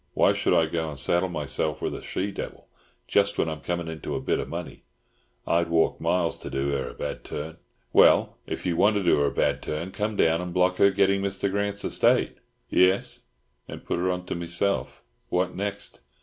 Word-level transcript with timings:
Why 0.15 0.33
should 0.33 0.55
I 0.55 0.65
go 0.65 0.89
and 0.89 0.99
saddle 0.99 1.29
myself 1.29 1.79
with 1.79 1.93
a 1.93 2.01
she 2.01 2.31
devil 2.31 2.67
just 3.07 3.37
when 3.37 3.47
I'm 3.47 3.61
coming 3.61 3.87
into 3.87 4.15
a 4.15 4.19
bit 4.19 4.39
of 4.39 4.49
money? 4.49 4.81
I'd 5.45 5.69
walk 5.69 6.01
miles 6.01 6.39
to 6.39 6.49
do 6.49 6.69
her 6.71 6.89
a 6.89 6.95
bad 6.95 7.23
turn." 7.23 7.57
"Well, 7.93 8.39
if 8.47 8.65
you 8.65 8.75
want 8.75 8.95
to 8.95 9.03
do 9.03 9.19
her 9.19 9.27
a 9.27 9.31
bad 9.31 9.61
turn, 9.61 9.91
come 9.91 10.15
down 10.15 10.41
and 10.41 10.55
block 10.55 10.77
her 10.77 10.89
getting 10.89 11.21
Mr. 11.21 11.51
Grant's 11.51 11.85
estate." 11.85 12.39
"Yes, 12.67 13.25
an' 13.67 13.81
put 13.81 13.99
her 13.99 14.09
on 14.09 14.25
to 14.25 14.33
meself 14.33 15.03
What 15.29 15.53
next? 15.53 16.01